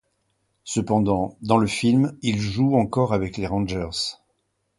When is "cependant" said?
0.63-1.37